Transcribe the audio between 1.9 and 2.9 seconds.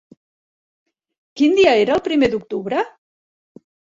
el primer d'octubre?